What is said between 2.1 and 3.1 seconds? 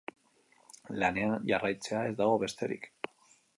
ez dago besterik.